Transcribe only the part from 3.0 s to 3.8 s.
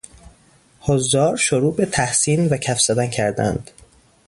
کردند.